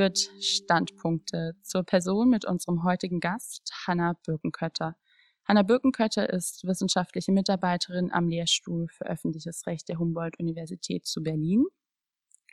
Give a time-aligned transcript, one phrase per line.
[0.00, 4.96] wird Standpunkte zur Person mit unserem heutigen Gast, Hanna Birkenkötter.
[5.44, 11.66] Hanna Birkenkötter ist wissenschaftliche Mitarbeiterin am Lehrstuhl für öffentliches Recht der Humboldt-Universität zu Berlin.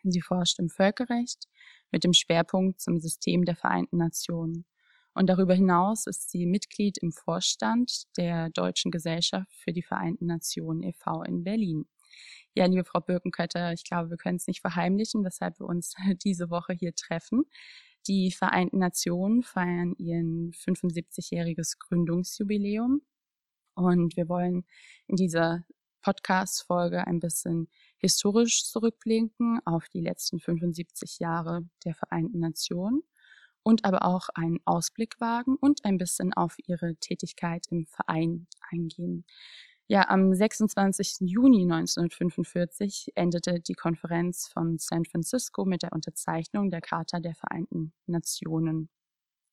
[0.04, 1.48] Sie forscht im Völkerrecht
[1.90, 4.66] mit dem Schwerpunkt zum System der Vereinten Nationen.
[5.14, 10.84] Und darüber hinaus ist sie Mitglied im Vorstand der Deutschen Gesellschaft für die Vereinten Nationen
[10.84, 11.24] e.V.
[11.24, 11.88] in Berlin.
[12.58, 16.50] Ja, liebe Frau Birkenkötter, ich glaube, wir können es nicht verheimlichen, weshalb wir uns diese
[16.50, 17.44] Woche hier treffen.
[18.08, 23.04] Die Vereinten Nationen feiern ihren 75-jähriges Gründungsjubiläum
[23.76, 24.66] und wir wollen
[25.06, 25.66] in dieser
[26.02, 33.04] Podcast-Folge ein bisschen historisch zurückblicken auf die letzten 75 Jahre der Vereinten Nationen
[33.62, 39.26] und aber auch einen Ausblick wagen und ein bisschen auf ihre Tätigkeit im Verein eingehen.
[39.90, 41.22] Ja, am 26.
[41.22, 47.94] Juni 1945 endete die Konferenz von San Francisco mit der Unterzeichnung der Charta der Vereinten
[48.06, 48.90] Nationen.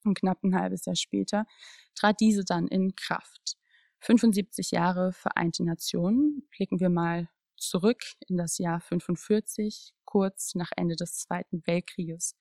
[0.05, 1.46] Und knapp ein halbes Jahr später
[1.94, 3.56] trat diese dann in Kraft.
[4.00, 6.48] 75 Jahre Vereinte Nationen.
[6.50, 12.34] Blicken wir mal zurück in das Jahr 45, kurz nach Ende des Zweiten Weltkrieges.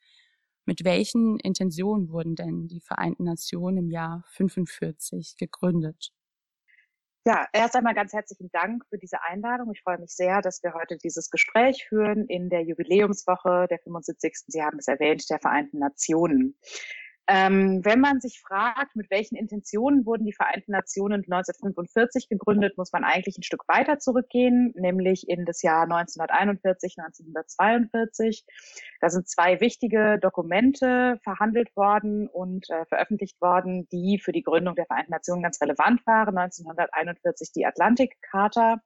[0.65, 6.11] Mit welchen Intentionen wurden denn die Vereinten Nationen im Jahr 45 gegründet?
[7.25, 9.71] Ja, erst einmal ganz herzlichen Dank für diese Einladung.
[9.71, 14.43] Ich freue mich sehr, dass wir heute dieses Gespräch führen in der Jubiläumswoche der 75.
[14.47, 16.57] Sie haben es erwähnt, der Vereinten Nationen.
[17.27, 22.91] Ähm, wenn man sich fragt, mit welchen Intentionen wurden die Vereinten Nationen 1945 gegründet, muss
[22.91, 28.45] man eigentlich ein Stück weiter zurückgehen, nämlich in das Jahr 1941, 1942.
[28.99, 34.75] Da sind zwei wichtige Dokumente verhandelt worden und äh, veröffentlicht worden, die für die Gründung
[34.75, 36.37] der Vereinten Nationen ganz relevant waren.
[36.37, 38.81] 1941 die Atlantikcharta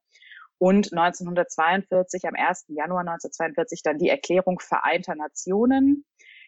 [0.60, 2.66] und 1942, am 1.
[2.70, 6.06] Januar 1942, dann die Erklärung Vereinter Nationen.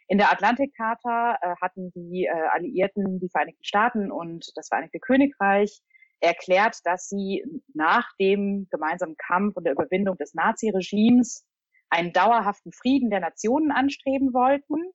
[0.10, 5.82] In der Atlantikcharta äh, hatten die äh, Alliierten, die Vereinigten Staaten und das Vereinigte Königreich
[6.20, 11.46] erklärt, dass sie nach dem gemeinsamen Kampf und der Überwindung des Naziregimes
[11.92, 14.92] einen dauerhaften Frieden der Nationen anstreben wollten,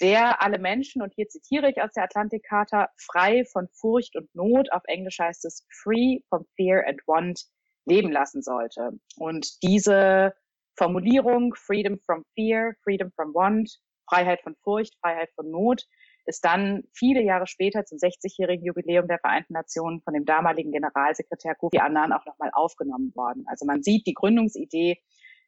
[0.00, 4.70] der alle Menschen, und hier zitiere ich aus der Atlantikcharta, frei von Furcht und Not,
[4.70, 7.46] auf Englisch heißt es free from fear and want,
[7.84, 8.92] leben lassen sollte.
[9.16, 10.34] Und diese
[10.76, 13.76] Formulierung, freedom from fear, freedom from want,
[14.08, 15.86] Freiheit von Furcht, Freiheit von Not,
[16.24, 21.54] ist dann viele Jahre später zum 60-jährigen Jubiläum der Vereinten Nationen von dem damaligen Generalsekretär
[21.54, 23.44] Kofi Annan auch nochmal aufgenommen worden.
[23.48, 24.98] Also man sieht, die Gründungsidee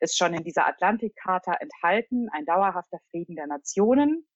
[0.00, 4.26] ist schon in dieser Atlantikcharta enthalten, ein dauerhafter Frieden der Nationen.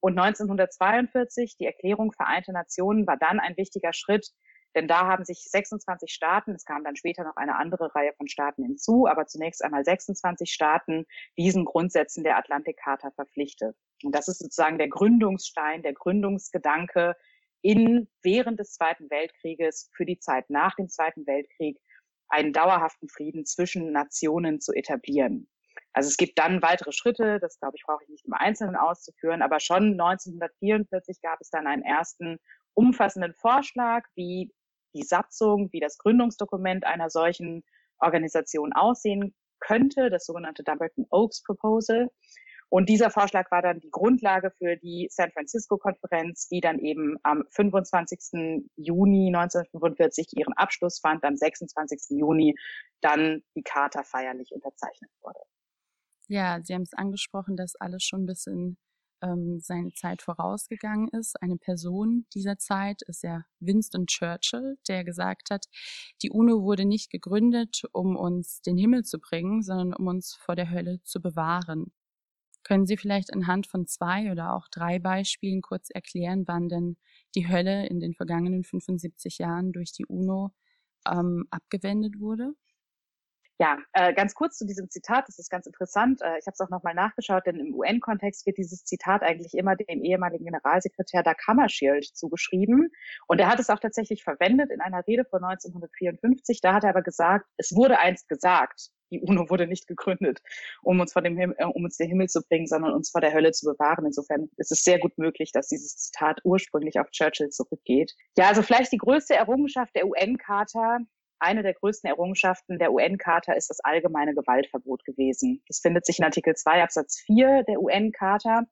[0.00, 4.28] Und 1942, die Erklärung Vereinte Nationen, war dann ein wichtiger Schritt,
[4.74, 8.28] denn da haben sich 26 Staaten, es kam dann später noch eine andere Reihe von
[8.28, 11.06] Staaten hinzu, aber zunächst einmal 26 Staaten
[11.36, 13.76] diesen Grundsätzen der Atlantikcharta verpflichtet.
[14.04, 17.16] Und das ist sozusagen der Gründungsstein, der Gründungsgedanke
[17.62, 21.80] in, während des Zweiten Weltkrieges für die Zeit nach dem Zweiten Weltkrieg
[22.28, 25.48] einen dauerhaften Frieden zwischen Nationen zu etablieren.
[25.92, 29.42] Also es gibt dann weitere Schritte, das glaube ich brauche ich nicht im Einzelnen auszuführen,
[29.42, 32.38] aber schon 1944 gab es dann einen ersten
[32.74, 34.52] umfassenden Vorschlag, wie
[34.98, 37.62] die Satzung, wie das Gründungsdokument einer solchen
[38.00, 42.10] Organisation aussehen könnte, das sogenannte Dumbarton Oaks Proposal.
[42.70, 47.44] Und dieser Vorschlag war dann die Grundlage für die San Francisco-Konferenz, die dann eben am
[47.50, 48.68] 25.
[48.76, 52.18] Juni 1945 ihren Abschluss fand, am 26.
[52.18, 52.54] Juni
[53.00, 55.40] dann die Charta feierlich unterzeichnet wurde.
[56.26, 58.76] Ja, Sie haben es angesprochen, dass alles schon ein bisschen
[59.22, 61.40] ähm, seine Zeit vorausgegangen ist.
[61.42, 65.66] Eine Person dieser Zeit ist ja Winston Churchill, der gesagt hat,
[66.22, 70.56] die UNO wurde nicht gegründet, um uns den Himmel zu bringen, sondern um uns vor
[70.56, 71.92] der Hölle zu bewahren.
[72.64, 76.96] Können Sie vielleicht anhand von zwei oder auch drei Beispielen kurz erklären, wann denn
[77.34, 80.50] die Hölle in den vergangenen 75 Jahren durch die UNO
[81.10, 82.52] ähm, abgewendet wurde?
[83.60, 86.22] Ja, äh, ganz kurz zu diesem Zitat, das ist ganz interessant.
[86.22, 89.74] Äh, ich habe es auch nochmal nachgeschaut, denn im UN-Kontext wird dieses Zitat eigentlich immer
[89.74, 92.92] dem ehemaligen Generalsekretär Dag Hammarskjöld zugeschrieben.
[93.26, 96.60] Und er hat es auch tatsächlich verwendet in einer Rede von 1954.
[96.60, 100.40] Da hat er aber gesagt, es wurde einst gesagt, die UNO wurde nicht gegründet,
[100.82, 103.20] um uns vor dem Himmel, äh, um uns den Himmel zu bringen, sondern uns vor
[103.20, 104.06] der Hölle zu bewahren.
[104.06, 108.14] Insofern ist es sehr gut möglich, dass dieses Zitat ursprünglich auf Churchill zurückgeht.
[108.36, 110.98] Ja, also vielleicht die größte Errungenschaft der UN-Charta
[111.40, 115.62] eine der größten Errungenschaften der UN-Charta ist das allgemeine Gewaltverbot gewesen.
[115.68, 118.64] Das findet sich in Artikel 2 Absatz 4 der UN-Charta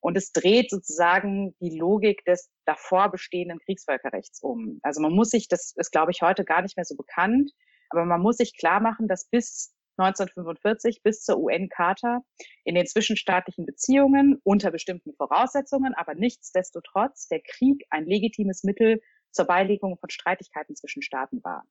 [0.00, 4.80] und es dreht sozusagen die Logik des davor bestehenden Kriegsvölkerrechts um.
[4.82, 7.50] Also man muss sich, das ist glaube ich heute gar nicht mehr so bekannt,
[7.90, 12.22] aber man muss sich klar machen, dass bis 1945 bis zur UN-Charta
[12.64, 19.00] in den zwischenstaatlichen Beziehungen unter bestimmten Voraussetzungen, aber nichtsdestotrotz der Krieg ein legitimes Mittel
[19.30, 21.64] zur Beilegung von Streitigkeiten zwischen Staaten war.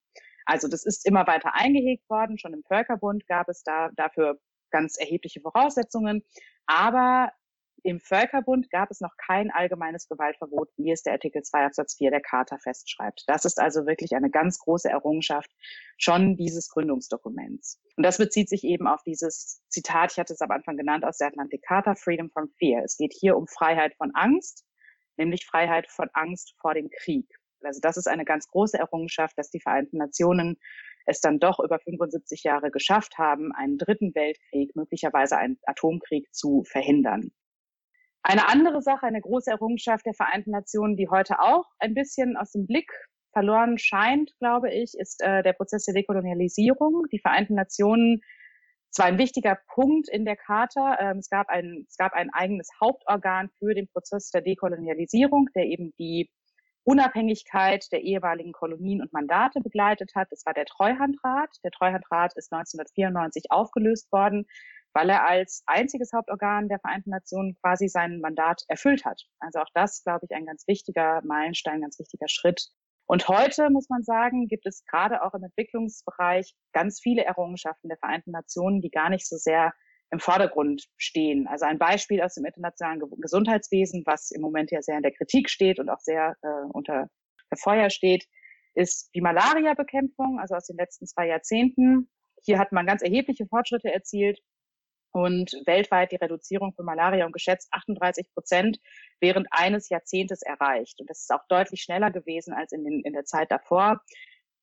[0.45, 2.37] Also das ist immer weiter eingehegt worden.
[2.37, 4.39] Schon im Völkerbund gab es da dafür
[4.71, 6.23] ganz erhebliche Voraussetzungen.
[6.65, 7.31] Aber
[7.85, 12.11] im Völkerbund gab es noch kein allgemeines Gewaltverbot, wie es der Artikel 2 Absatz 4
[12.11, 13.23] der Charta festschreibt.
[13.27, 15.51] Das ist also wirklich eine ganz große Errungenschaft
[15.97, 17.81] schon dieses Gründungsdokuments.
[17.97, 21.17] Und das bezieht sich eben auf dieses Zitat, ich hatte es am Anfang genannt, aus
[21.17, 22.83] der Atlantik-Charta, Freedom from Fear.
[22.85, 24.65] Es geht hier um Freiheit von Angst,
[25.17, 27.27] nämlich Freiheit von Angst vor dem Krieg.
[27.65, 30.57] Also das ist eine ganz große Errungenschaft, dass die Vereinten Nationen
[31.06, 36.63] es dann doch über 75 Jahre geschafft haben, einen dritten Weltkrieg, möglicherweise einen Atomkrieg zu
[36.63, 37.31] verhindern.
[38.21, 42.51] Eine andere Sache, eine große Errungenschaft der Vereinten Nationen, die heute auch ein bisschen aus
[42.51, 42.89] dem Blick
[43.33, 47.06] verloren scheint, glaube ich, ist äh, der Prozess der Dekolonialisierung.
[47.12, 48.21] Die Vereinten Nationen
[48.92, 50.98] zwar ein wichtiger Punkt in der Charta.
[51.00, 55.65] Ähm, es, gab ein, es gab ein eigenes Hauptorgan für den Prozess der Dekolonialisierung, der
[55.65, 56.30] eben die
[56.83, 60.27] Unabhängigkeit der ehemaligen Kolonien und Mandate begleitet hat.
[60.31, 61.50] Das war der Treuhandrat.
[61.63, 64.45] Der Treuhandrat ist 1994 aufgelöst worden
[64.94, 69.21] weil er als einziges Hauptorgan der Vereinten Nationen quasi sein Mandat erfüllt hat.
[69.39, 72.68] Also auch das, glaube ich, ein ganz wichtiger Meilenstein, ganz wichtiger Schritt.
[73.06, 77.97] Und heute muss man sagen, gibt es gerade auch im Entwicklungsbereich ganz viele Errungenschaften der
[77.97, 79.74] Vereinten Nationen, die gar nicht so sehr
[80.13, 81.48] im Vordergrund stehen.
[81.48, 85.50] Also ein Beispiel aus dem internationalen Gesundheitswesen, was im Moment ja sehr in der Kritik
[85.50, 87.10] steht und auch sehr äh, unter
[87.57, 88.25] Feuer steht,
[88.75, 92.10] ist die Malaria-Bekämpfung, also aus den letzten zwei Jahrzehnten.
[92.44, 94.39] Hier hat man ganz erhebliche Fortschritte erzielt
[95.12, 98.77] und weltweit die Reduzierung von Malaria um geschätzt 38 Prozent
[99.19, 101.00] während eines Jahrzehntes erreicht.
[101.00, 104.00] Und das ist auch deutlich schneller gewesen als in, den, in der Zeit davor.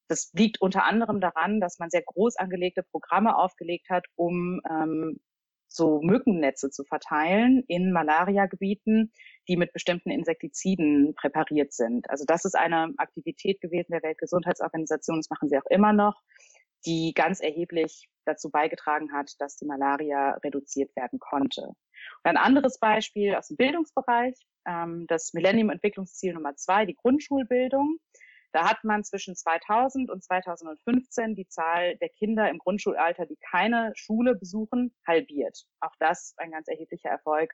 [0.09, 5.21] Das liegt unter anderem daran, dass man sehr groß angelegte Programme aufgelegt hat, um ähm,
[5.73, 9.13] so Mückennetze zu verteilen in Malariagebieten,
[9.49, 12.11] die mit bestimmten Insektiziden präpariert sind.
[12.11, 16.21] Also das ist eine Aktivität gewesen der Weltgesundheitsorganisation, das machen sie auch immer noch,
[16.87, 21.63] die ganz erheblich dazu beigetragen hat, dass die Malaria reduziert werden konnte.
[21.63, 21.77] Und
[22.25, 24.35] ein anderes Beispiel aus dem Bildungsbereich,
[24.67, 27.99] ähm, das Millennium-Entwicklungsziel Nummer zwei, die Grundschulbildung.
[28.53, 33.93] Da hat man zwischen 2000 und 2015 die Zahl der Kinder im Grundschulalter, die keine
[33.95, 35.67] Schule besuchen, halbiert.
[35.81, 37.53] Auch das ein ganz erheblicher Erfolg,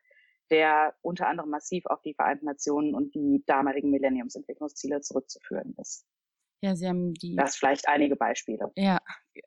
[0.50, 6.06] der unter anderem massiv auf die Vereinten Nationen und die damaligen Millenniumsentwicklungsziele zurückzuführen ist.
[6.62, 7.36] Ja, Sie haben die.
[7.36, 8.70] Das vielleicht einige Beispiele.
[8.76, 8.98] Ja,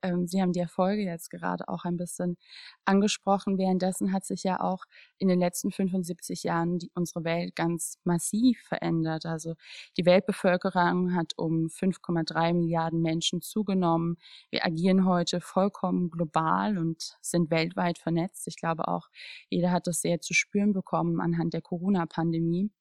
[0.03, 2.37] ähm, Sie haben die Erfolge jetzt gerade auch ein bisschen
[2.85, 3.57] angesprochen.
[3.57, 4.83] Währenddessen hat sich ja auch
[5.17, 9.25] in den letzten 75 Jahren die, unsere Welt ganz massiv verändert.
[9.25, 9.55] Also
[9.97, 14.17] die Weltbevölkerung hat um 5,3 Milliarden Menschen zugenommen.
[14.51, 18.47] Wir agieren heute vollkommen global und sind weltweit vernetzt.
[18.47, 19.09] Ich glaube auch,
[19.49, 22.71] jeder hat das sehr zu spüren bekommen anhand der Corona-Pandemie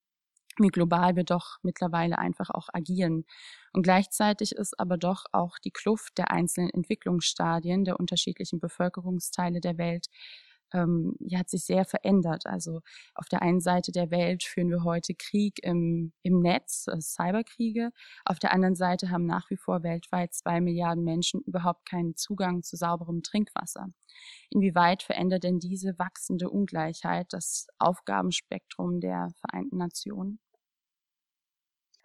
[0.58, 3.25] wie global wir doch mittlerweile einfach auch agieren.
[3.72, 9.78] Und gleichzeitig ist aber doch auch die Kluft der einzelnen Entwicklungsstadien der unterschiedlichen Bevölkerungsteile der
[9.78, 10.08] Welt
[10.72, 12.46] ähm, ja, hat sich sehr verändert.
[12.46, 12.81] Also
[13.14, 17.90] auf der einen Seite der Welt führen wir heute Krieg im, im Netz, äh, Cyberkriege.
[18.25, 22.62] Auf der anderen Seite haben nach wie vor weltweit zwei Milliarden Menschen überhaupt keinen Zugang
[22.62, 23.88] zu sauberem Trinkwasser.
[24.50, 30.41] Inwieweit verändert denn diese wachsende Ungleichheit das Aufgabenspektrum der Vereinten Nationen?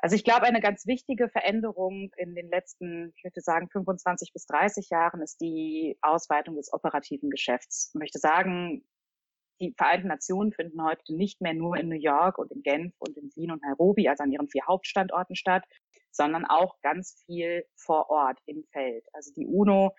[0.04, 4.46] Also ich glaube, eine ganz wichtige Veränderung in den letzten, ich möchte sagen, 25 bis
[4.48, 7.92] 30 Jahren ist die Ausweitung des operativen Geschäfts.
[7.94, 8.84] Ich möchte sagen,
[9.62, 13.16] die Vereinten Nationen finden heute nicht mehr nur in New York und in Genf und
[13.16, 15.64] in Wien und Nairobi, also an ihren vier Hauptstandorten statt,
[16.12, 19.06] sondern auch ganz viel vor Ort im Feld.
[19.14, 19.96] Also die UNO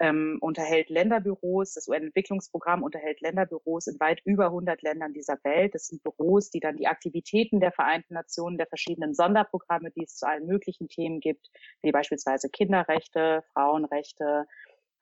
[0.00, 1.74] ähm, unterhält Länderbüros.
[1.74, 5.74] Das UN-Entwicklungsprogramm unterhält Länderbüros in weit über 100 Ländern dieser Welt.
[5.74, 10.16] Das sind Büros, die dann die Aktivitäten der Vereinten Nationen, der verschiedenen Sonderprogramme, die es
[10.16, 11.48] zu allen möglichen Themen gibt,
[11.82, 14.46] wie beispielsweise Kinderrechte, Frauenrechte,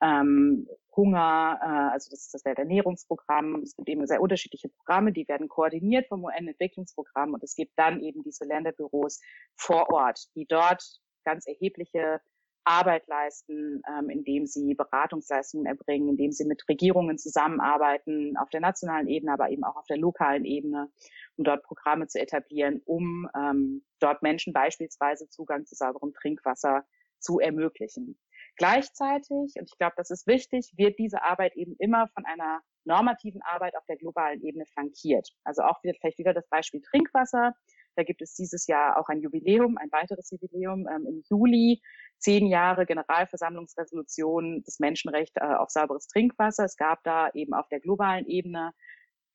[0.03, 3.63] ähm, Hunger, äh, also das ist das Welternährungsprogramm.
[3.63, 8.01] Es gibt eben sehr unterschiedliche Programme, die werden koordiniert vom UN-Entwicklungsprogramm und es gibt dann
[8.01, 9.21] eben diese Länderbüros
[9.57, 10.83] vor Ort, die dort
[11.25, 12.21] ganz erhebliche
[12.67, 19.07] Arbeit leisten, ähm, indem sie Beratungsleistungen erbringen, indem sie mit Regierungen zusammenarbeiten, auf der nationalen
[19.07, 20.91] Ebene, aber eben auch auf der lokalen Ebene,
[21.37, 26.85] um dort Programme zu etablieren, um ähm, dort Menschen beispielsweise Zugang zu sauberem Trinkwasser
[27.19, 28.19] zu ermöglichen.
[28.57, 33.43] Gleichzeitig, und ich glaube, das ist wichtig, wird diese Arbeit eben immer von einer normativen
[33.43, 35.29] Arbeit auf der globalen Ebene flankiert.
[35.45, 37.55] Also auch wieder, vielleicht wieder das Beispiel Trinkwasser.
[37.97, 41.83] Da gibt es dieses Jahr auch ein Jubiläum, ein weiteres Jubiläum ähm, im Juli.
[42.19, 46.65] Zehn Jahre Generalversammlungsresolution des Menschenrechts äh, auf sauberes Trinkwasser.
[46.65, 48.73] Es gab da eben auf der globalen Ebene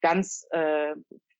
[0.02, 0.96] ganz äh,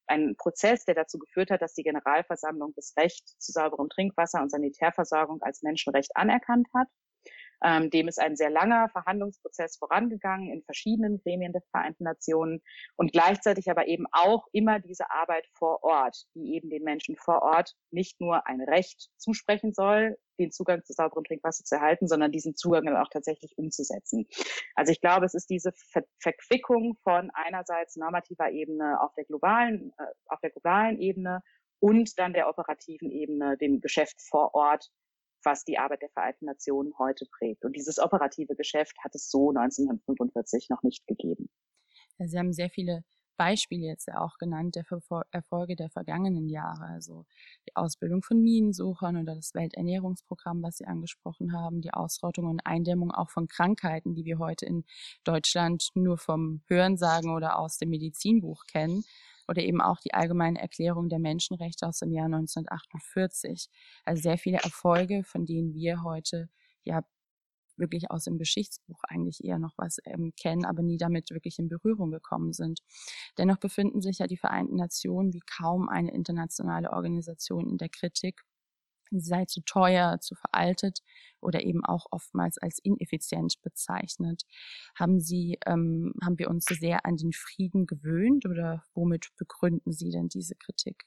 [0.08, 4.52] einen Prozess, der dazu geführt hat, dass die Generalversammlung das Recht zu sauberem Trinkwasser und
[4.52, 6.88] Sanitärversorgung als Menschenrecht anerkannt hat.
[7.64, 12.62] Ähm, dem ist ein sehr langer Verhandlungsprozess vorangegangen in verschiedenen Gremien der Vereinten Nationen
[12.96, 17.42] und gleichzeitig aber eben auch immer diese Arbeit vor Ort, die eben den Menschen vor
[17.42, 22.32] Ort nicht nur ein Recht zusprechen soll, den Zugang zu sauberem Trinkwasser zu erhalten, sondern
[22.32, 24.28] diesen Zugang dann auch tatsächlich umzusetzen.
[24.76, 29.94] Also ich glaube, es ist diese Ver Verquickung von einerseits normativer Ebene auf der globalen,
[29.98, 31.42] äh, auf der globalen Ebene
[31.80, 34.90] und dann der operativen Ebene, dem Geschäft vor Ort,
[35.44, 37.66] was die Arbeit der Vereinten Nationen heute prägt.
[37.66, 41.50] Und dieses operative Geschäft hat es so 1945 noch nicht gegeben.
[42.20, 43.04] Sie haben sehr viele
[43.42, 44.86] Beispiele jetzt auch genannt der
[45.32, 47.26] Erfolge der vergangenen Jahre, also
[47.68, 53.10] die Ausbildung von Minensuchern oder das Welternährungsprogramm, was Sie angesprochen haben, die Ausrottung und Eindämmung
[53.10, 54.86] auch von Krankheiten, die wir heute in
[55.24, 59.04] Deutschland nur vom Hörensagen oder aus dem Medizinbuch kennen
[59.52, 63.70] oder eben auch die Allgemeine Erklärung der Menschenrechte aus dem Jahr 1948.
[64.06, 66.50] Also sehr viele Erfolge, von denen wir heute
[66.84, 67.04] ja
[67.76, 71.68] wirklich aus dem Geschichtsbuch eigentlich eher noch was ähm, kennen, aber nie damit wirklich in
[71.68, 72.80] Berührung gekommen sind.
[73.38, 78.42] Dennoch befinden sich ja die Vereinten Nationen wie kaum eine internationale Organisation in der Kritik
[79.20, 81.02] sie sei zu teuer, zu veraltet
[81.42, 84.44] oder eben auch oftmals als ineffizient bezeichnet.
[84.96, 90.12] Haben Sie, ähm, haben wir uns sehr an den Frieden gewöhnt oder womit begründen Sie
[90.12, 91.06] denn diese Kritik?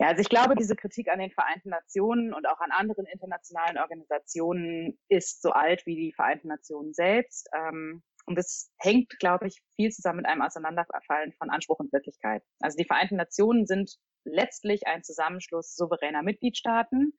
[0.00, 3.76] Ja, also ich glaube, diese Kritik an den Vereinten Nationen und auch an anderen internationalen
[3.76, 7.50] Organisationen ist so alt wie die Vereinten Nationen selbst.
[7.54, 12.42] Ähm, und das hängt, glaube ich, viel zusammen mit einem Auseinanderfallen von Anspruch und Wirklichkeit.
[12.60, 17.12] Also die Vereinten Nationen sind letztlich ein Zusammenschluss souveräner Mitgliedstaaten.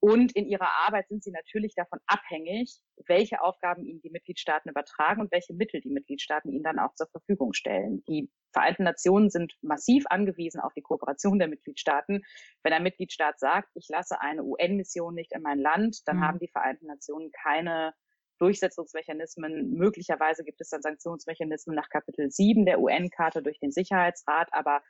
[0.00, 5.22] Und in ihrer Arbeit sind sie natürlich davon abhängig, welche Aufgaben ihnen die Mitgliedstaaten übertragen
[5.22, 8.04] und welche Mittel die Mitgliedstaaten ihnen dann auch zur Verfügung stellen.
[8.04, 12.22] Die Vereinten Nationen sind massiv angewiesen auf die Kooperation der Mitgliedstaaten.
[12.62, 16.24] Wenn ein Mitgliedstaat sagt, ich lasse eine UN-Mission nicht in mein Land, dann mhm.
[16.24, 17.94] haben die Vereinten Nationen keine
[18.40, 19.70] Durchsetzungsmechanismen.
[19.72, 24.82] Möglicherweise gibt es dann Sanktionsmechanismen nach Kapitel 7 der UN-Charta durch den Sicherheitsrat, aber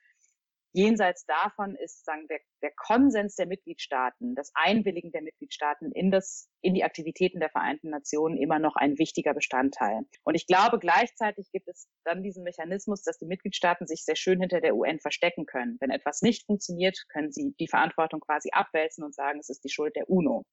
[0.74, 6.50] jenseits davon ist sagen, der, der Konsens der Mitgliedstaaten, das Einwilligen der Mitgliedstaaten in, das,
[6.60, 10.00] in die Aktivitäten der Vereinten Nationen immer noch ein wichtiger Bestandteil.
[10.24, 14.40] Und ich glaube, gleichzeitig gibt es dann diesen Mechanismus, dass die Mitgliedstaaten sich sehr schön
[14.40, 15.76] hinter der UN verstecken können.
[15.80, 19.70] Wenn etwas nicht funktioniert, können sie die Verantwortung quasi abwälzen und sagen, es ist die
[19.70, 20.44] Schuld der UNO.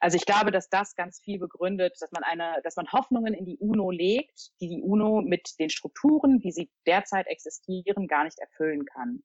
[0.00, 3.44] Also ich glaube, dass das ganz viel begründet, dass man eine, dass man Hoffnungen in
[3.44, 8.38] die UNO legt, die die UNO mit den Strukturen, wie sie derzeit existieren, gar nicht
[8.38, 9.22] erfüllen kann.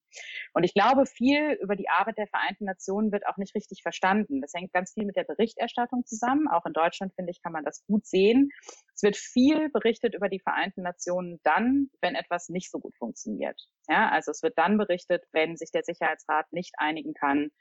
[0.53, 4.41] Und ich glaube, viel über die Arbeit der Vereinten Nationen wird auch nicht richtig verstanden.
[4.41, 6.49] Das hängt ganz viel mit der Berichterstattung zusammen.
[6.49, 8.49] Auch in Deutschland, finde ich, kann man das gut sehen.
[8.93, 13.59] Es wird viel berichtet über die Vereinten Nationen dann, wenn etwas nicht so gut funktioniert.
[13.87, 17.51] Ja, also es wird dann berichtet, wenn sich der Sicherheitsrat nicht einigen kann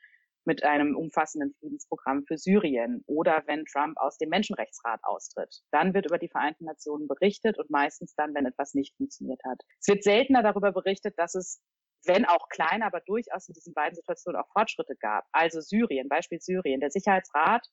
[0.45, 5.63] mit einem umfassenden Friedensprogramm für Syrien oder wenn Trump aus dem Menschenrechtsrat austritt.
[5.71, 9.61] Dann wird über die Vereinten Nationen berichtet und meistens dann, wenn etwas nicht funktioniert hat.
[9.81, 11.63] Es wird seltener darüber berichtet, dass es
[12.07, 15.25] wenn auch klein, aber durchaus in diesen beiden Situationen auch Fortschritte gab.
[15.33, 16.81] Also Syrien, Beispiel Syrien.
[16.81, 17.67] Der Sicherheitsrat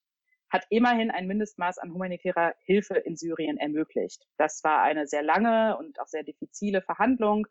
[0.50, 4.26] hat immerhin ein Mindestmaß an humanitärer Hilfe in Syrien ermöglicht.
[4.38, 7.48] Das war eine sehr lange und auch sehr diffizile Verhandlung.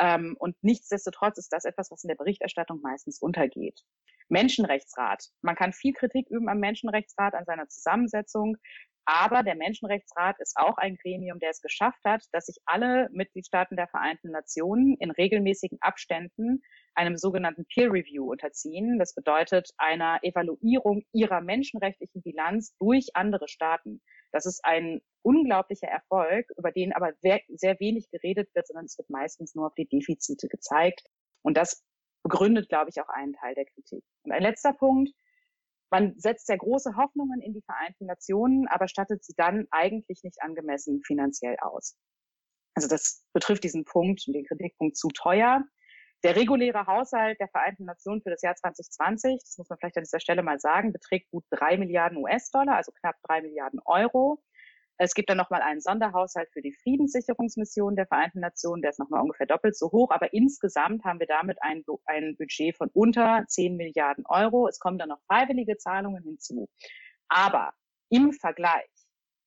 [0.00, 3.80] Ähm, und nichtsdestotrotz ist das etwas, was in der Berichterstattung meistens untergeht.
[4.28, 5.26] Menschenrechtsrat.
[5.42, 8.56] Man kann viel Kritik üben am Menschenrechtsrat, an seiner Zusammensetzung.
[9.04, 13.76] Aber der Menschenrechtsrat ist auch ein Gremium, der es geschafft hat, dass sich alle Mitgliedstaaten
[13.76, 16.62] der Vereinten Nationen in regelmäßigen Abständen
[16.94, 18.98] einem sogenannten Peer Review unterziehen.
[18.98, 24.00] Das bedeutet einer Evaluierung ihrer menschenrechtlichen Bilanz durch andere Staaten.
[24.32, 29.10] Das ist ein unglaublicher Erfolg, über den aber sehr wenig geredet wird, sondern es wird
[29.10, 31.02] meistens nur auf die Defizite gezeigt.
[31.42, 31.82] Und das
[32.22, 34.04] begründet, glaube ich, auch einen Teil der Kritik.
[34.22, 35.10] Und ein letzter Punkt.
[35.92, 40.40] Man setzt sehr große Hoffnungen in die Vereinten Nationen, aber stattet sie dann eigentlich nicht
[40.40, 41.96] angemessen finanziell aus.
[42.74, 45.64] Also das betrifft diesen Punkt, den Kritikpunkt zu teuer.
[46.22, 50.02] Der reguläre Haushalt der Vereinten Nationen für das Jahr 2020, das muss man vielleicht an
[50.02, 54.42] dieser Stelle mal sagen, beträgt gut drei Milliarden US-Dollar, also knapp drei Milliarden Euro.
[54.98, 59.22] Es gibt dann nochmal einen Sonderhaushalt für die Friedenssicherungsmission der Vereinten Nationen, der ist nochmal
[59.22, 60.10] ungefähr doppelt so hoch.
[60.10, 64.68] Aber insgesamt haben wir damit ein, ein Budget von unter 10 Milliarden Euro.
[64.68, 66.68] Es kommen dann noch freiwillige Zahlungen hinzu.
[67.30, 67.72] Aber
[68.10, 68.90] im Vergleich,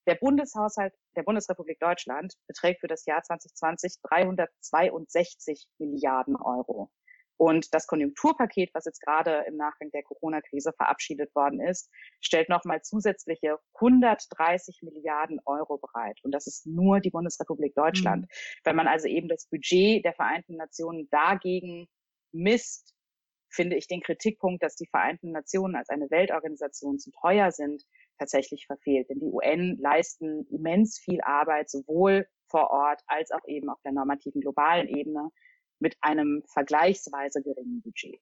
[0.08, 6.92] der Bundeshaushalt der Bundesrepublik Deutschland beträgt für das Jahr 2020 362 Milliarden Euro.
[7.38, 11.90] Und das Konjunkturpaket, was jetzt gerade im Nachgang der Corona-Krise verabschiedet worden ist,
[12.22, 16.20] stellt nochmal zusätzliche 130 Milliarden Euro bereit.
[16.24, 18.24] Und das ist nur die Bundesrepublik Deutschland.
[18.24, 18.28] Mhm.
[18.64, 21.88] Wenn man also eben das Budget der Vereinten Nationen dagegen
[22.32, 22.94] misst,
[23.50, 27.84] finde ich den Kritikpunkt, dass die Vereinten Nationen als eine Weltorganisation zu teuer sind,
[28.24, 29.10] tatsächlich verfehlt.
[29.10, 33.92] Denn die UN leisten immens viel Arbeit, sowohl vor Ort als auch eben auf der
[33.92, 35.30] normativen globalen Ebene
[35.80, 38.20] mit einem vergleichsweise geringen Budget.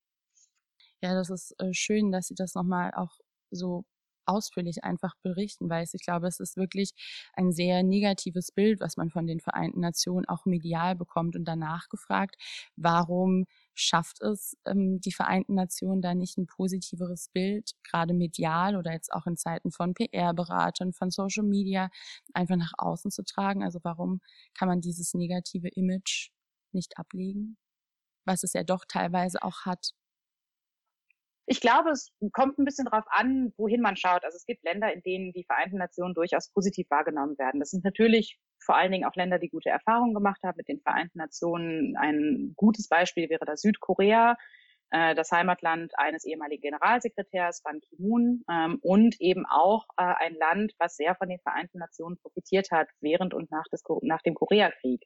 [1.01, 3.17] Ja, das ist äh, schön, dass Sie das nochmal auch
[3.51, 3.85] so
[4.25, 6.93] ausführlich einfach berichten, weil ich glaube, es ist wirklich
[7.33, 11.89] ein sehr negatives Bild, was man von den Vereinten Nationen auch medial bekommt und danach
[11.89, 12.35] gefragt,
[12.75, 18.91] warum schafft es ähm, die Vereinten Nationen da nicht ein positiveres Bild, gerade medial oder
[18.93, 21.89] jetzt auch in Zeiten von PR-Beratern, von Social Media,
[22.33, 23.63] einfach nach außen zu tragen?
[23.63, 24.21] Also warum
[24.57, 26.29] kann man dieses negative Image
[26.71, 27.57] nicht ablegen,
[28.25, 29.93] was es ja doch teilweise auch hat?
[31.51, 34.23] Ich glaube, es kommt ein bisschen darauf an, wohin man schaut.
[34.23, 37.59] Also es gibt Länder, in denen die Vereinten Nationen durchaus positiv wahrgenommen werden.
[37.59, 40.79] Das sind natürlich vor allen Dingen auch Länder, die gute Erfahrungen gemacht haben mit den
[40.79, 41.97] Vereinten Nationen.
[41.97, 44.37] Ein gutes Beispiel wäre da Südkorea,
[44.91, 50.73] äh, das Heimatland eines ehemaligen Generalsekretärs Ban Ki-moon ähm, und eben auch äh, ein Land,
[50.77, 55.03] was sehr von den Vereinten Nationen profitiert hat während und nach, des, nach dem Koreakrieg.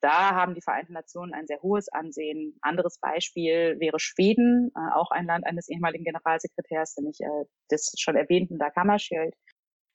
[0.00, 2.58] Da haben die Vereinten Nationen ein sehr hohes Ansehen.
[2.60, 8.16] Anderes Beispiel wäre Schweden, äh, auch ein Land eines ehemaligen Generalsekretärs, nämlich äh, des schon
[8.16, 9.34] erwähnten Dag Hammarskjöld.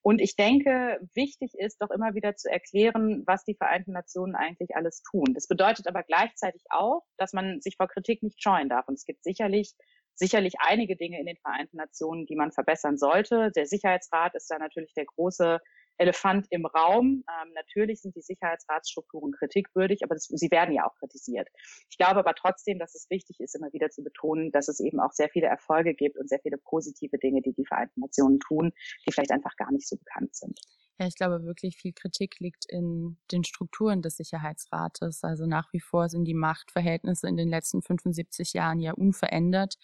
[0.02, 4.76] Und ich denke, wichtig ist doch immer wieder zu erklären, was die Vereinten Nationen eigentlich
[4.76, 5.34] alles tun.
[5.34, 8.88] Das bedeutet aber gleichzeitig auch, dass man sich vor Kritik nicht scheuen darf.
[8.88, 9.76] Und es gibt sicherlich
[10.20, 13.52] sicherlich einige Dinge in den Vereinten Nationen, die man verbessern sollte.
[13.56, 15.60] Der Sicherheitsrat ist da natürlich der große
[16.00, 17.24] Elefant im Raum.
[17.28, 21.50] Ähm, natürlich sind die Sicherheitsratsstrukturen kritikwürdig, aber das, sie werden ja auch kritisiert.
[21.90, 25.00] Ich glaube aber trotzdem, dass es wichtig ist, immer wieder zu betonen, dass es eben
[25.00, 28.72] auch sehr viele Erfolge gibt und sehr viele positive Dinge, die die Vereinten Nationen tun,
[29.06, 30.60] die vielleicht einfach gar nicht so bekannt sind.
[31.00, 35.24] Ja, ich glaube wirklich viel Kritik liegt in den Strukturen des Sicherheitsrates.
[35.24, 39.78] Also nach wie vor sind die Machtverhältnisse in den letzten 75 Jahren ja unverändert.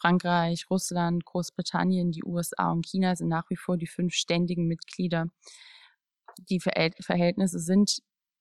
[0.00, 5.26] Frankreich, Russland, Großbritannien, die USA und China sind nach wie vor die fünf ständigen Mitglieder.
[6.48, 7.98] Die Verhältnisse sind,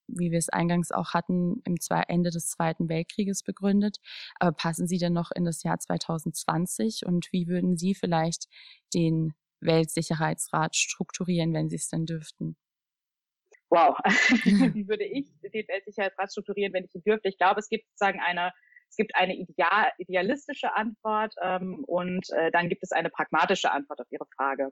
[0.08, 3.98] wie wir es eingangs auch hatten, im Ende des Zweiten Weltkrieges begründet.
[4.40, 7.06] Aber passen sie denn noch in das Jahr 2020?
[7.06, 8.48] Und wie würden Sie vielleicht
[8.94, 12.56] den Weltsicherheitsrat strukturieren, wenn Sie es denn dürften?
[13.70, 13.98] Wow,
[14.76, 17.28] wie würde ich den Weltsicherheitsrat strukturieren, wenn ich ihn dürfte?
[17.30, 18.54] Ich glaube, es gibt sozusagen eine
[18.90, 24.02] es gibt eine ideal, idealistische Antwort ähm, und äh, dann gibt es eine pragmatische Antwort
[24.02, 24.72] auf Ihre Frage.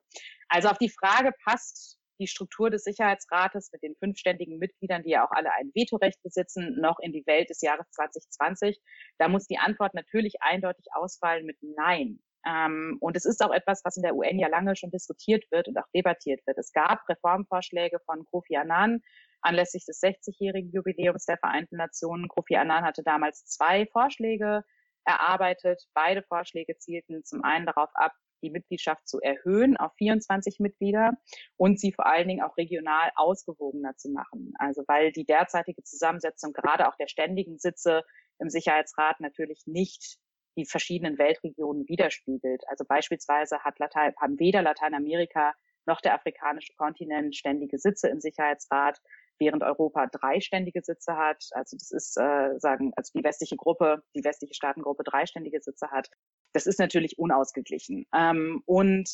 [0.49, 5.25] Also auf die Frage passt die Struktur des Sicherheitsrates mit den fünfständigen Mitgliedern, die ja
[5.25, 8.79] auch alle ein Vetorecht besitzen, noch in die Welt des Jahres 2020.
[9.17, 12.19] Da muss die Antwort natürlich eindeutig ausfallen mit Nein.
[12.47, 15.67] Ähm, und es ist auch etwas, was in der UN ja lange schon diskutiert wird
[15.67, 16.57] und auch debattiert wird.
[16.57, 19.01] Es gab Reformvorschläge von Kofi Annan,
[19.41, 22.27] anlässlich des 60-jährigen Jubiläums der Vereinten Nationen.
[22.27, 24.63] Kofi Annan hatte damals zwei Vorschläge
[25.05, 25.83] erarbeitet.
[25.93, 31.13] Beide Vorschläge zielten zum einen darauf ab, die Mitgliedschaft zu erhöhen auf 24 Mitglieder
[31.57, 34.53] und sie vor allen Dingen auch regional ausgewogener zu machen.
[34.59, 38.03] Also weil die derzeitige Zusammensetzung gerade auch der ständigen Sitze
[38.39, 40.17] im Sicherheitsrat natürlich nicht
[40.57, 42.63] die verschiedenen Weltregionen widerspiegelt.
[42.67, 45.53] Also beispielsweise hat Latein, haben weder Lateinamerika
[45.85, 48.99] noch der afrikanische Kontinent ständige Sitze im Sicherheitsrat
[49.39, 51.43] während Europa dreiständige Sitze hat.
[51.51, 56.09] Also das ist äh, sagen, also die westliche Gruppe, die westliche Staatengruppe dreiständige Sitze hat.
[56.53, 58.05] Das ist natürlich unausgeglichen.
[58.13, 59.09] Ähm, und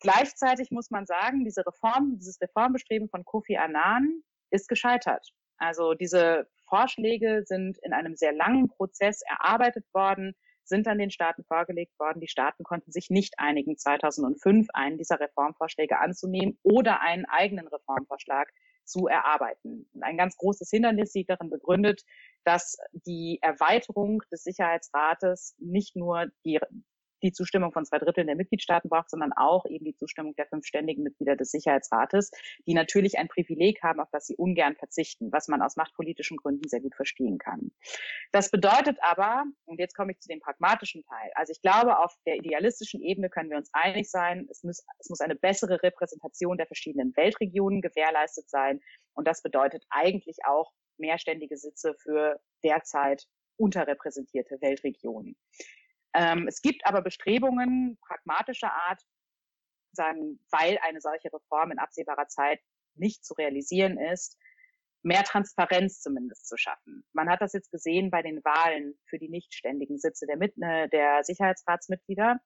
[0.00, 5.28] gleichzeitig muss man sagen, diese Reform, dieses Reformbestreben von Kofi Annan ist gescheitert.
[5.58, 10.34] Also diese Vorschläge sind in einem sehr langen Prozess erarbeitet worden,
[10.64, 12.20] sind dann den Staaten vorgelegt worden.
[12.20, 18.52] Die Staaten konnten sich nicht einigen, 2005 einen dieser Reformvorschläge anzunehmen oder einen eigenen Reformvorschlag
[18.86, 19.88] zu erarbeiten.
[20.00, 22.04] Ein ganz großes Hindernis sieht darin begründet,
[22.44, 26.60] dass die Erweiterung des Sicherheitsrates nicht nur die
[27.22, 30.66] die Zustimmung von zwei Dritteln der Mitgliedstaaten braucht, sondern auch eben die Zustimmung der fünf
[30.66, 32.30] ständigen Mitglieder des Sicherheitsrates,
[32.66, 36.68] die natürlich ein Privileg haben, auf das sie ungern verzichten, was man aus machtpolitischen Gründen
[36.68, 37.70] sehr gut verstehen kann.
[38.32, 42.14] Das bedeutet aber, und jetzt komme ich zu dem pragmatischen Teil, also ich glaube, auf
[42.26, 46.56] der idealistischen Ebene können wir uns einig sein, es muss, es muss eine bessere Repräsentation
[46.56, 48.80] der verschiedenen Weltregionen gewährleistet sein.
[49.14, 53.26] Und das bedeutet eigentlich auch mehrständige Sitze für derzeit
[53.56, 55.36] unterrepräsentierte Weltregionen.
[56.16, 59.02] Ähm, es gibt aber Bestrebungen pragmatischer Art,
[59.92, 62.60] sagen, weil eine solche Reform in absehbarer Zeit
[62.94, 64.38] nicht zu realisieren ist,
[65.02, 67.04] mehr Transparenz zumindest zu schaffen.
[67.12, 70.88] Man hat das jetzt gesehen bei den Wahlen für die nichtständigen Sitze der, Mit äh,
[70.88, 72.40] der Sicherheitsratsmitglieder.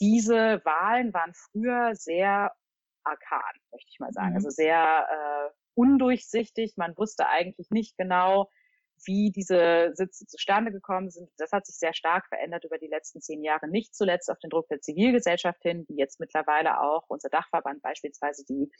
[0.00, 2.52] Diese Wahlen waren früher sehr
[3.04, 4.30] arkan, möchte ich mal sagen.
[4.30, 4.36] Mhm.
[4.36, 6.74] Also sehr äh, undurchsichtig.
[6.76, 8.50] Man wusste eigentlich nicht genau,
[9.04, 11.28] wie diese Sitze zustande gekommen sind.
[11.38, 14.50] Das hat sich sehr stark verändert über die letzten zehn Jahre, nicht zuletzt auf den
[14.50, 18.70] Druck der Zivilgesellschaft hin, die jetzt mittlerweile auch unser Dachverband, beispielsweise die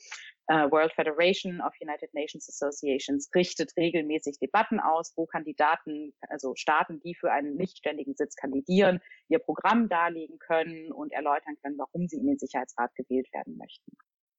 [0.48, 7.00] äh, World Federation of United Nations Associations, richtet regelmäßig Debatten aus, wo Kandidaten, also Staaten,
[7.00, 12.18] die für einen nichtständigen Sitz kandidieren, ihr Programm darlegen können und erläutern können, warum sie
[12.18, 13.92] in den Sicherheitsrat gewählt werden möchten.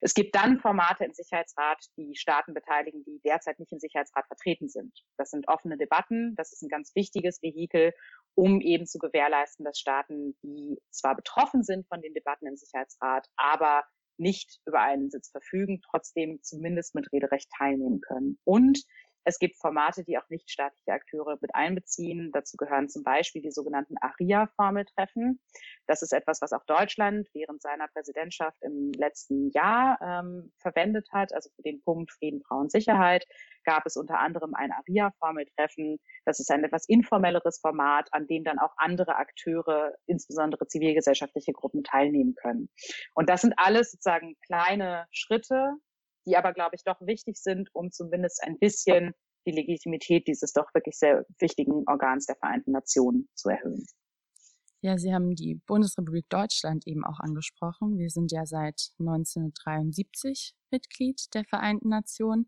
[0.05, 4.67] Es gibt dann Formate im Sicherheitsrat, die Staaten beteiligen, die derzeit nicht im Sicherheitsrat vertreten
[4.67, 4.91] sind.
[5.17, 6.35] Das sind offene Debatten.
[6.35, 7.93] Das ist ein ganz wichtiges Vehikel,
[8.35, 13.29] um eben zu gewährleisten, dass Staaten, die zwar betroffen sind von den Debatten im Sicherheitsrat,
[13.37, 13.85] aber
[14.17, 18.37] nicht über einen Sitz verfügen, trotzdem zumindest mit Rederecht teilnehmen können.
[18.43, 18.83] Und
[19.25, 22.31] es gibt Formate, die auch nichtstaatliche Akteure mit einbeziehen.
[22.33, 25.39] Dazu gehören zum Beispiel die sogenannten ARIA-Formeltreffen.
[25.88, 31.33] Das ist etwas, was auch Deutschland während seiner Präsidentschaft im letzten Jahr ähm, verwendet hat.
[31.33, 33.25] Also für den Punkt Frieden, Frauen, Sicherheit
[33.63, 35.99] gab es unter anderem ein ARIA-Formeltreffen.
[36.25, 41.83] Das ist ein etwas informelleres Format, an dem dann auch andere Akteure, insbesondere zivilgesellschaftliche Gruppen,
[41.83, 42.69] teilnehmen können.
[43.13, 45.77] Und das sind alles sozusagen kleine Schritte,
[46.25, 49.13] die aber, glaube ich, doch wichtig sind, um zumindest ein bisschen
[49.45, 53.86] die Legitimität dieses doch wirklich sehr wichtigen Organs der Vereinten Nationen zu erhöhen.
[54.86, 57.97] Ja, Sie haben die Bundesrepublik Deutschland eben auch angesprochen.
[57.97, 62.47] Wir sind ja seit 1973 Mitglied der Vereinten Nationen.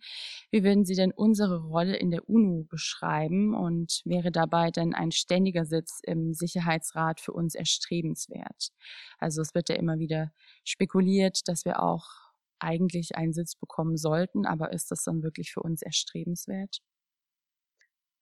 [0.51, 5.11] Wie würden Sie denn unsere Rolle in der UNO beschreiben und wäre dabei denn ein
[5.13, 8.71] ständiger Sitz im Sicherheitsrat für uns erstrebenswert?
[9.17, 10.33] Also es wird ja immer wieder
[10.65, 12.24] spekuliert, dass wir auch
[12.65, 16.81] eigentlich einen Sitz bekommen sollten, aber ist das dann wirklich für uns erstrebenswert?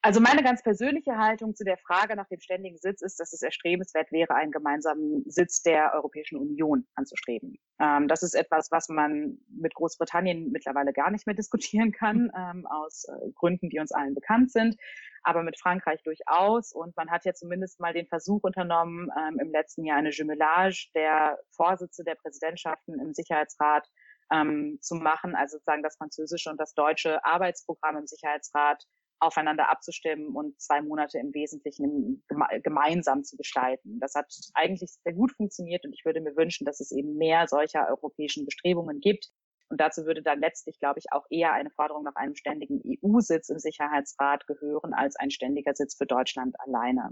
[0.05, 3.41] Also meine ganz persönliche Haltung zu der Frage nach dem ständigen Sitz ist, dass es
[3.41, 7.57] erstrebenswert wäre, einen gemeinsamen Sitz der Europäischen Union anzustreben.
[7.79, 12.67] Ähm, das ist etwas, was man mit Großbritannien mittlerweile gar nicht mehr diskutieren kann, ähm,
[12.67, 14.75] aus äh, Gründen, die uns allen bekannt sind,
[15.23, 16.73] aber mit Frankreich durchaus.
[16.73, 20.89] Und man hat ja zumindest mal den Versuch unternommen, ähm, im letzten Jahr eine Jumelage
[20.95, 23.87] der Vorsitze der Präsidentschaften im Sicherheitsrat
[24.31, 28.83] ähm, zu machen, also sozusagen das französische und das deutsche Arbeitsprogramm im Sicherheitsrat
[29.19, 32.23] aufeinander abzustimmen und zwei Monate im Wesentlichen
[32.61, 33.99] gemeinsam zu gestalten.
[33.99, 37.47] Das hat eigentlich sehr gut funktioniert und ich würde mir wünschen, dass es eben mehr
[37.47, 39.29] solcher europäischen Bestrebungen gibt.
[39.69, 43.49] Und dazu würde dann letztlich, glaube ich, auch eher eine Forderung nach einem ständigen EU-Sitz
[43.49, 47.09] im Sicherheitsrat gehören als ein ständiger Sitz für Deutschland alleine.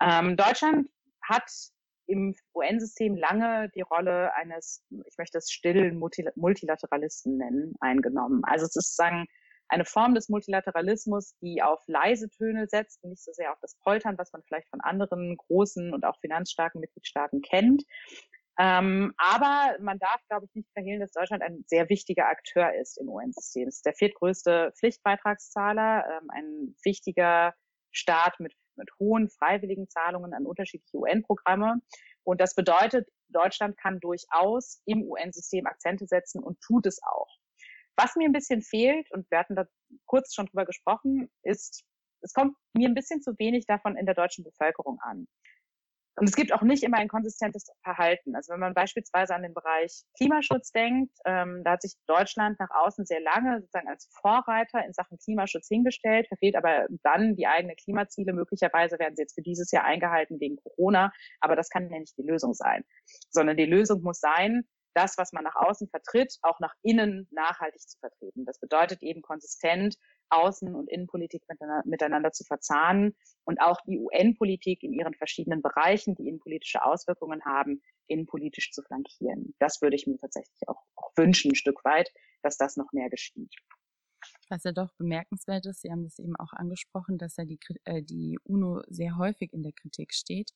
[0.00, 0.88] Ähm, Deutschland
[1.22, 1.50] hat
[2.06, 8.42] im UN-System lange die Rolle eines, ich möchte es stillen Multilateralisten nennen, eingenommen.
[8.44, 9.26] Also es ist sozusagen
[9.68, 14.18] eine Form des Multilateralismus, die auf leise Töne setzt, nicht so sehr auf das Poltern,
[14.18, 17.82] was man vielleicht von anderen großen und auch finanzstarken Mitgliedstaaten kennt.
[18.58, 22.98] Ähm, aber man darf, glaube ich, nicht verhehlen, dass Deutschland ein sehr wichtiger Akteur ist
[22.98, 23.66] im UN-System.
[23.66, 27.54] Es ist der viertgrößte Pflichtbeitragszahler, ähm, ein wichtiger
[27.90, 31.80] Staat mit mit hohen freiwilligen Zahlungen an unterschiedliche UN-Programme.
[32.24, 37.28] Und das bedeutet, Deutschland kann durchaus im UN-System Akzente setzen und tut es auch.
[37.96, 39.66] Was mir ein bisschen fehlt, und wir hatten da
[40.06, 41.84] kurz schon drüber gesprochen, ist,
[42.22, 45.28] es kommt mir ein bisschen zu wenig davon in der deutschen Bevölkerung an.
[46.16, 48.36] Und es gibt auch nicht immer ein konsistentes Verhalten.
[48.36, 52.70] Also wenn man beispielsweise an den Bereich Klimaschutz denkt, ähm, da hat sich Deutschland nach
[52.70, 57.76] außen sehr lange sozusagen als Vorreiter in Sachen Klimaschutz hingestellt, verfehlt aber dann die eigenen
[57.76, 58.32] Klimaziele.
[58.32, 62.16] Möglicherweise werden sie jetzt für dieses Jahr eingehalten wegen Corona, aber das kann ja nicht
[62.16, 62.84] die Lösung sein,
[63.30, 67.80] sondern die Lösung muss sein, das, was man nach außen vertritt, auch nach innen nachhaltig
[67.80, 68.44] zu vertreten.
[68.44, 69.96] Das bedeutet eben konsistent
[70.36, 71.42] Außen- und Innenpolitik
[71.84, 77.82] miteinander zu verzahnen und auch die UN-Politik in ihren verschiedenen Bereichen, die innenpolitische Auswirkungen haben,
[78.06, 79.54] innenpolitisch zu flankieren.
[79.58, 83.10] Das würde ich mir tatsächlich auch, auch wünschen, ein Stück weit, dass das noch mehr
[83.10, 83.54] geschieht.
[84.50, 88.02] Was ja doch bemerkenswert ist, Sie haben das eben auch angesprochen, dass ja die, äh,
[88.02, 90.50] die UNO sehr häufig in der Kritik steht.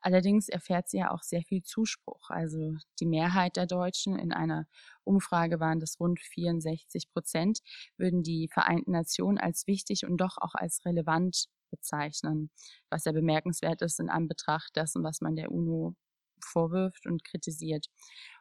[0.00, 2.30] Allerdings erfährt sie ja auch sehr viel Zuspruch.
[2.30, 4.66] Also die Mehrheit der Deutschen in einer
[5.04, 7.60] Umfrage waren das rund 64 Prozent,
[7.96, 12.50] würden die Vereinten Nationen als wichtig und doch auch als relevant bezeichnen,
[12.90, 15.94] was ja bemerkenswert ist in Anbetracht dessen, was man der UNO
[16.42, 17.86] vorwirft und kritisiert.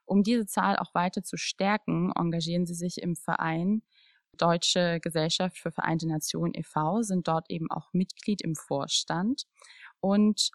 [0.06, 3.84] Um diese Zahl auch weiter zu stärken, engagieren sie sich im Verein
[4.38, 9.44] Deutsche Gesellschaft für Vereinte Nationen e.V., sind dort eben auch Mitglied im Vorstand
[10.00, 10.52] und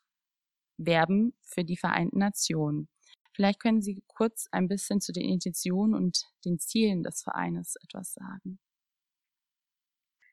[0.78, 2.88] werben für die Vereinten Nationen.
[3.32, 8.14] Vielleicht können Sie kurz ein bisschen zu den Intentionen und den Zielen des Vereines etwas
[8.14, 8.60] sagen.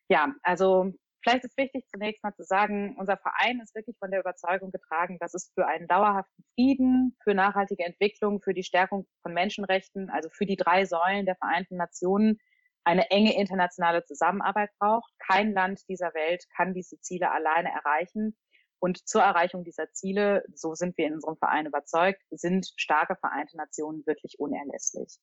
[0.07, 4.19] Ja, also vielleicht ist wichtig zunächst mal zu sagen, unser Verein ist wirklich von der
[4.19, 9.33] Überzeugung getragen, dass es für einen dauerhaften Frieden, für nachhaltige Entwicklung, für die Stärkung von
[9.33, 12.39] Menschenrechten, also für die drei Säulen der Vereinten Nationen
[12.83, 15.11] eine enge internationale Zusammenarbeit braucht.
[15.19, 18.37] Kein Land dieser Welt kann diese Ziele alleine erreichen.
[18.79, 23.55] Und zur Erreichung dieser Ziele, so sind wir in unserem Verein überzeugt, sind starke Vereinte
[23.55, 25.19] Nationen wirklich unerlässlich.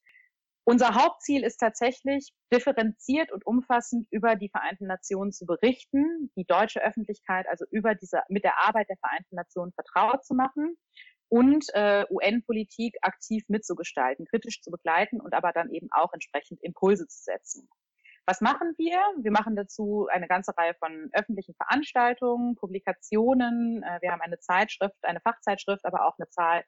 [0.64, 6.84] Unser Hauptziel ist tatsächlich, differenziert und umfassend über die Vereinten Nationen zu berichten, die deutsche
[6.84, 10.76] Öffentlichkeit also über diese, mit der Arbeit der Vereinten Nationen vertraut zu machen
[11.28, 17.06] und äh, UN-Politik aktiv mitzugestalten, kritisch zu begleiten und aber dann eben auch entsprechend Impulse
[17.06, 17.68] zu setzen.
[18.26, 19.00] Was machen wir?
[19.22, 23.82] Wir machen dazu eine ganze Reihe von öffentlichen Veranstaltungen, Publikationen.
[23.82, 26.64] Äh, wir haben eine Zeitschrift, eine Fachzeitschrift, aber auch eine Zahl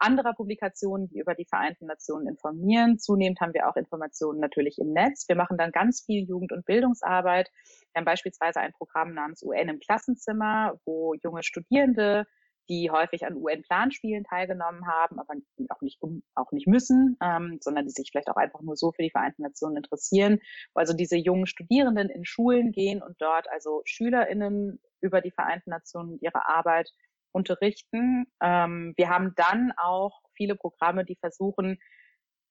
[0.00, 2.98] anderer Publikationen, die über die Vereinten Nationen informieren.
[2.98, 5.28] Zunehmend haben wir auch Informationen natürlich im Netz.
[5.28, 7.50] Wir machen dann ganz viel Jugend- und Bildungsarbeit.
[7.92, 12.26] Wir haben beispielsweise ein Programm namens UN im Klassenzimmer, wo junge Studierende
[12.68, 15.34] die häufig an UN-Planspielen teilgenommen haben, aber
[15.70, 16.00] auch nicht,
[16.34, 19.42] auch nicht müssen, ähm, sondern die sich vielleicht auch einfach nur so für die Vereinten
[19.42, 20.40] Nationen interessieren.
[20.74, 26.12] Also diese jungen Studierenden in Schulen gehen und dort also SchülerInnen über die Vereinten Nationen
[26.12, 26.90] und ihre Arbeit
[27.32, 28.26] unterrichten.
[28.42, 31.78] Ähm, wir haben dann auch viele Programme, die versuchen,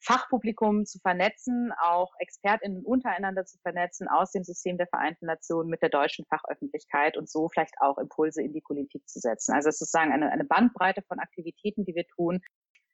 [0.02, 5.82] Fachpublikum zu vernetzen, auch ExpertInnen untereinander zu vernetzen aus dem System der Vereinten Nationen mit
[5.82, 9.54] der deutschen Fachöffentlichkeit und so vielleicht auch Impulse in die Politik zu setzen.
[9.54, 12.40] Also es ist sozusagen eine, eine Bandbreite von Aktivitäten, die wir tun,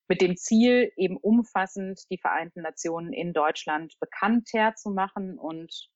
[0.08, 5.90] mit dem Ziel, eben umfassend die Vereinten Nationen in Deutschland bekannter zu machen und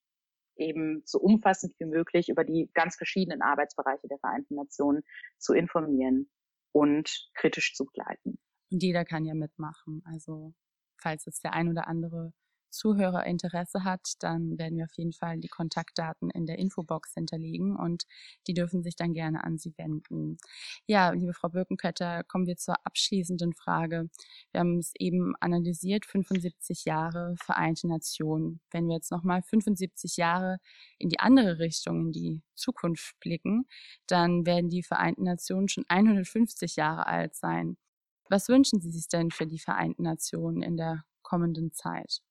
[0.58, 5.04] eben so umfassend wie möglich über die ganz verschiedenen Arbeitsbereiche der Vereinten Nationen
[5.38, 6.30] zu informieren
[6.72, 8.38] und kritisch zu begleiten.
[8.72, 10.04] Und jeder kann ja mitmachen.
[10.06, 10.54] Also
[11.02, 12.34] falls jetzt der ein oder andere
[12.72, 17.76] Zuhörer Interesse hat, dann werden wir auf jeden Fall die Kontaktdaten in der Infobox hinterlegen
[17.76, 18.04] und
[18.48, 20.38] die dürfen sich dann gerne an Sie wenden.
[20.86, 24.10] Ja, liebe Frau Birkenkötter, kommen wir zur abschließenden Frage.
[24.52, 28.62] Wir haben es eben analysiert, 75 Jahre Vereinte Nationen.
[28.72, 30.58] Wenn wir jetzt nochmal 75 Jahre
[30.98, 33.68] in die andere Richtung, in die Zukunft blicken,
[34.08, 37.78] dann werden die Vereinten Nationen schon 150 Jahre alt sein.
[38.30, 42.22] Was wünschen Sie sich denn für die Vereinten Nationen in der kommenden Zeit?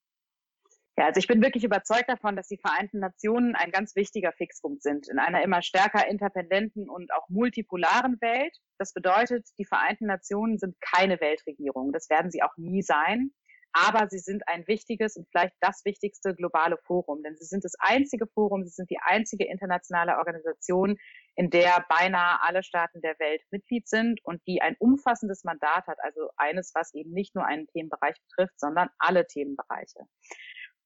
[0.97, 4.83] Ja, also ich bin wirklich überzeugt davon, dass die Vereinten Nationen ein ganz wichtiger Fixpunkt
[4.83, 8.57] sind in einer immer stärker interdependenten und auch multipolaren Welt.
[8.79, 11.93] Das bedeutet, die Vereinten Nationen sind keine Weltregierung.
[11.93, 13.31] Das werden sie auch nie sein
[13.73, 17.75] aber sie sind ein wichtiges und vielleicht das wichtigste globale Forum, denn sie sind das
[17.79, 20.97] einzige Forum, sie sind die einzige internationale Organisation,
[21.37, 25.99] in der beinahe alle Staaten der Welt Mitglied sind und die ein umfassendes Mandat hat,
[26.03, 30.01] also eines, was eben nicht nur einen Themenbereich betrifft, sondern alle Themenbereiche.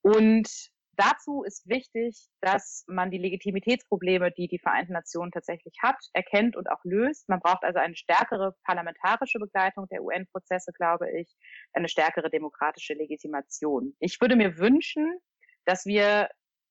[0.02, 6.54] Und Dazu ist wichtig, dass man die Legitimitätsprobleme, die die Vereinten Nationen tatsächlich hat, erkennt
[6.54, 7.28] und auch löst.
[7.28, 11.34] Man braucht also eine stärkere parlamentarische Begleitung der UN-Prozesse, glaube ich,
[11.72, 13.96] eine stärkere demokratische Legitimation.
[14.00, 15.18] Ich würde mir wünschen,
[15.64, 16.28] dass wir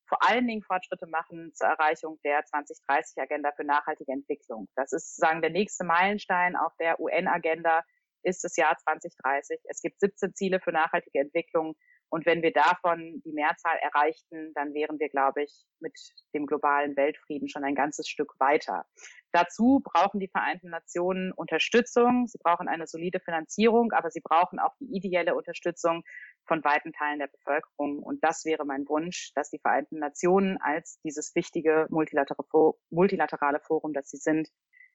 [0.08, 4.68] vor allen Dingen Fortschritte machen zur Erreichung der 2030-Agenda für nachhaltige Entwicklung.
[4.76, 7.82] Das ist sozusagen der nächste Meilenstein auf der UN-Agenda
[8.24, 9.60] ist das Jahr 2030.
[9.64, 11.76] Es gibt 17 Ziele für nachhaltige Entwicklung.
[12.12, 15.98] Und wenn wir davon die Mehrzahl erreichten, dann wären wir, glaube ich, mit
[16.34, 18.86] dem globalen Weltfrieden schon ein ganzes Stück weiter.
[19.32, 22.28] Dazu brauchen die Vereinten Nationen Unterstützung.
[22.28, 26.04] Sie brauchen eine solide Finanzierung, aber sie brauchen auch die ideelle Unterstützung
[26.46, 28.00] von weiten Teilen der Bevölkerung.
[28.00, 34.10] Und das wäre mein Wunsch, dass die Vereinten Nationen als dieses wichtige multilaterale Forum, das
[34.10, 34.50] sie sind,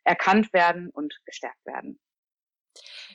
[0.05, 1.99] erkannt werden und gestärkt werden.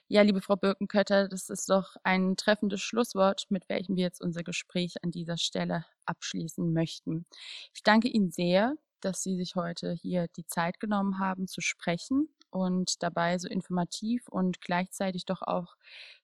[0.08, 4.44] Ja, liebe Frau Birkenkötter, das ist doch ein treffendes Schlusswort, mit welchem wir jetzt unser
[4.44, 7.26] Gespräch an dieser Stelle abschließen möchten.
[7.74, 12.30] Ich danke Ihnen sehr, dass Sie sich heute hier die Zeit genommen haben zu sprechen
[12.50, 15.76] und dabei so informativ und gleichzeitig doch auch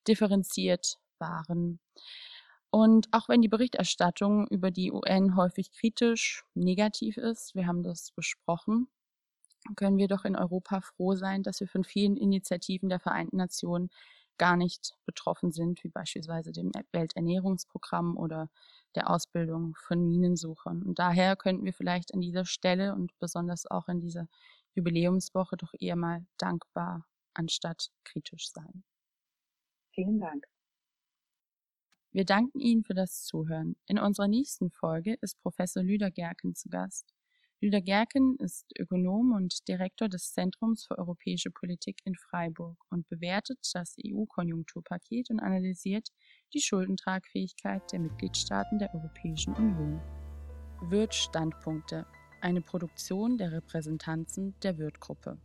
[0.07, 1.79] differenziert waren.
[2.69, 8.11] Und auch wenn die Berichterstattung über die UN häufig kritisch, negativ ist, wir haben das
[8.11, 8.87] besprochen,
[9.75, 13.89] können wir doch in Europa froh sein, dass wir von vielen Initiativen der Vereinten Nationen
[14.37, 18.49] gar nicht betroffen sind, wie beispielsweise dem Welternährungsprogramm oder
[18.95, 20.83] der Ausbildung von Minensuchern.
[20.83, 24.27] Und daher könnten wir vielleicht an dieser Stelle und besonders auch in dieser
[24.75, 28.83] Jubiläumswoche doch eher mal dankbar anstatt kritisch sein.
[29.91, 30.45] Vielen Dank.
[32.11, 33.75] Wir danken Ihnen für das Zuhören.
[33.85, 37.16] In unserer nächsten Folge ist Professor Lüder Gerken zu Gast.
[37.59, 43.57] Lüder Gerken ist Ökonom und Direktor des Zentrums für europäische Politik in Freiburg und bewertet
[43.73, 46.09] das EU-Konjunkturpaket und analysiert
[46.53, 49.99] die Schuldentragfähigkeit der Mitgliedstaaten der Europäischen Union.
[50.91, 52.05] Wirt Standpunkte,
[52.41, 55.41] eine Produktion der Repräsentanzen der Wirt-Gruppe.